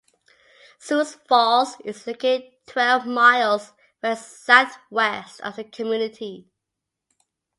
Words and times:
Sioux 0.79 1.05
Falls 1.27 1.77
is 1.85 2.07
located 2.07 2.51
twelve 2.65 3.05
miles 3.05 3.73
west-southwest 4.01 5.39
of 5.41 5.57
the 5.57 5.63
community. 5.63 6.49